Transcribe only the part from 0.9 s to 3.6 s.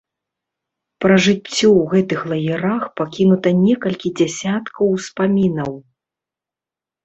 Пра жыццё ў гэтых лагерах пакінута